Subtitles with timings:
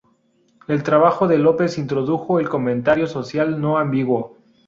[0.67, 4.35] El trabajo de López introdujo el comentario social no ambiguo.